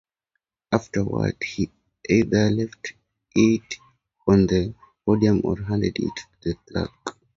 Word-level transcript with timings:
Afterwards, 0.71 1.37
he 1.43 1.71
either 2.09 2.49
left 2.49 2.93
it 3.35 3.75
on 4.27 4.47
the 4.47 4.73
podium 5.05 5.41
or 5.43 5.61
handed 5.61 5.97
it 5.99 6.19
to 6.41 6.49
a 6.49 6.55
clerk. 6.55 7.19